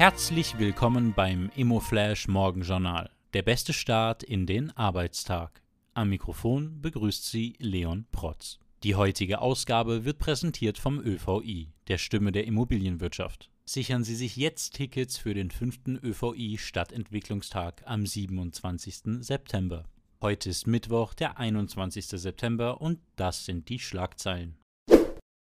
Herzlich 0.00 0.58
willkommen 0.58 1.12
beim 1.12 1.50
Immoflash 1.56 2.26
Morgenjournal. 2.26 3.10
Der 3.34 3.42
beste 3.42 3.74
Start 3.74 4.22
in 4.22 4.46
den 4.46 4.70
Arbeitstag. 4.70 5.60
Am 5.92 6.08
Mikrofon 6.08 6.80
begrüßt 6.80 7.26
Sie 7.26 7.52
Leon 7.58 8.06
Protz. 8.10 8.58
Die 8.82 8.94
heutige 8.94 9.42
Ausgabe 9.42 10.06
wird 10.06 10.18
präsentiert 10.18 10.78
vom 10.78 11.00
ÖVI, 11.00 11.74
der 11.88 11.98
Stimme 11.98 12.32
der 12.32 12.46
Immobilienwirtschaft. 12.46 13.50
Sichern 13.66 14.02
Sie 14.02 14.14
sich 14.14 14.36
jetzt 14.36 14.74
Tickets 14.74 15.18
für 15.18 15.34
den 15.34 15.50
fünften 15.50 15.98
ÖVI 16.02 16.56
Stadtentwicklungstag 16.56 17.82
am 17.84 18.06
27. 18.06 19.22
September. 19.22 19.84
Heute 20.22 20.48
ist 20.48 20.66
Mittwoch, 20.66 21.12
der 21.12 21.36
21. 21.36 22.06
September 22.06 22.80
und 22.80 23.00
das 23.16 23.44
sind 23.44 23.68
die 23.68 23.78
Schlagzeilen. 23.78 24.56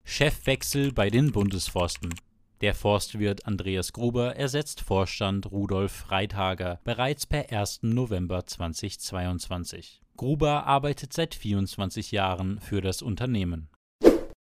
Chefwechsel 0.04 0.92
bei 0.92 1.10
den 1.10 1.32
Bundesforsten. 1.32 2.14
Der 2.60 2.74
Forstwirt 2.74 3.46
Andreas 3.46 3.92
Gruber 3.92 4.36
ersetzt 4.36 4.80
Vorstand 4.80 5.50
Rudolf 5.50 5.92
Freithager 5.92 6.80
bereits 6.84 7.26
per 7.26 7.50
1. 7.50 7.80
November 7.82 8.46
2022. 8.46 10.00
Gruber 10.16 10.64
arbeitet 10.64 11.12
seit 11.12 11.34
24 11.34 12.12
Jahren 12.12 12.60
für 12.60 12.80
das 12.80 13.02
Unternehmen. 13.02 13.68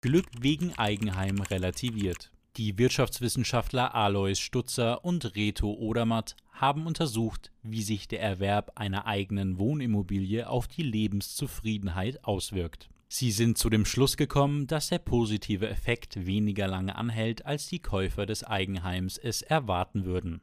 Glück 0.01 0.27
wegen 0.39 0.77
Eigenheim 0.77 1.41
relativiert. 1.41 2.31
Die 2.57 2.77
Wirtschaftswissenschaftler 2.77 3.95
Alois 3.95 4.35
Stutzer 4.35 5.03
und 5.03 5.35
Reto 5.35 5.73
Odermatt 5.73 6.35
haben 6.51 6.85
untersucht, 6.85 7.51
wie 7.63 7.81
sich 7.81 8.07
der 8.07 8.21
Erwerb 8.21 8.71
einer 8.75 9.07
eigenen 9.07 9.59
Wohnimmobilie 9.59 10.47
auf 10.47 10.67
die 10.67 10.83
Lebenszufriedenheit 10.83 12.23
auswirkt. 12.23 12.89
Sie 13.09 13.31
sind 13.31 13.57
zu 13.57 13.69
dem 13.69 13.85
Schluss 13.85 14.17
gekommen, 14.17 14.67
dass 14.67 14.89
der 14.89 14.99
positive 14.99 15.69
Effekt 15.69 16.25
weniger 16.25 16.67
lange 16.67 16.95
anhält, 16.95 17.45
als 17.45 17.67
die 17.67 17.79
Käufer 17.79 18.25
des 18.25 18.43
Eigenheims 18.43 19.17
es 19.17 19.41
erwarten 19.41 20.03
würden. 20.03 20.41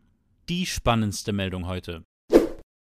Die 0.49 0.65
spannendste 0.65 1.33
Meldung 1.33 1.67
heute. 1.67 2.05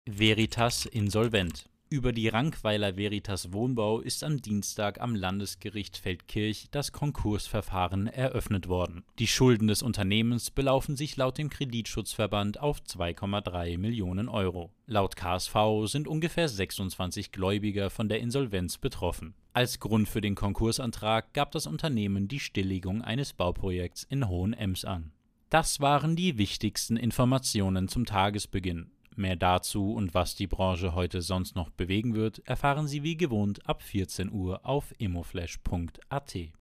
Veritas 0.05 0.85
insolvent. 0.85 1.67
Über 1.89 2.13
die 2.13 2.29
Rankweiler 2.29 2.95
Veritas 2.95 3.51
Wohnbau 3.51 3.99
ist 3.99 4.23
am 4.23 4.41
Dienstag 4.41 5.01
am 5.01 5.13
Landesgericht 5.13 5.97
Feldkirch 5.97 6.67
das 6.71 6.93
Konkursverfahren 6.93 8.07
eröffnet 8.07 8.69
worden. 8.69 9.03
Die 9.19 9.27
Schulden 9.27 9.67
des 9.67 9.81
Unternehmens 9.81 10.51
belaufen 10.51 10.95
sich 10.95 11.17
laut 11.17 11.37
dem 11.37 11.49
Kreditschutzverband 11.49 12.61
auf 12.61 12.79
2,3 12.79 13.77
Millionen 13.77 14.29
Euro. 14.29 14.71
Laut 14.85 15.17
KSV 15.17 15.55
sind 15.85 16.07
ungefähr 16.07 16.47
26 16.47 17.33
Gläubiger 17.33 17.89
von 17.89 18.07
der 18.07 18.21
Insolvenz 18.21 18.77
betroffen. 18.77 19.33
Als 19.53 19.81
Grund 19.81 20.07
für 20.07 20.21
den 20.21 20.35
Konkursantrag 20.35 21.33
gab 21.33 21.51
das 21.51 21.67
Unternehmen 21.67 22.29
die 22.29 22.39
Stilllegung 22.39 23.01
eines 23.01 23.33
Bauprojekts 23.33 24.03
in 24.03 24.29
Hohenems 24.29 24.85
an. 24.85 25.11
Das 25.49 25.81
waren 25.81 26.15
die 26.15 26.37
wichtigsten 26.37 26.95
Informationen 26.95 27.89
zum 27.89 28.05
Tagesbeginn. 28.05 28.91
Mehr 29.17 29.35
dazu 29.35 29.91
und 29.91 30.13
was 30.13 30.35
die 30.35 30.47
Branche 30.47 30.95
heute 30.95 31.21
sonst 31.21 31.57
noch 31.57 31.69
bewegen 31.69 32.13
wird, 32.15 32.39
erfahren 32.47 32.87
Sie 32.87 33.03
wie 33.03 33.17
gewohnt 33.17 33.67
ab 33.67 33.83
14 33.83 34.31
Uhr 34.31 34.65
auf 34.65 34.93
immoflash.at. 34.99 36.49